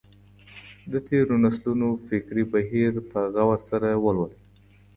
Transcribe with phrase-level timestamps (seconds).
[0.91, 4.39] د تېرو نسلونو فکري بهير په غور سره ولولئ.